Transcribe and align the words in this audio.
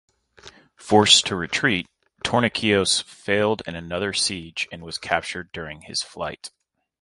Forced 0.77 1.27
to 1.27 1.35
retreat, 1.35 1.85
Tornikios 2.25 3.03
failed 3.03 3.61
in 3.67 3.75
another 3.75 4.13
siege 4.13 4.67
and 4.71 4.81
was 4.81 4.97
captured 4.97 5.51
during 5.51 5.83
his 5.83 6.01
flight. 6.01 6.49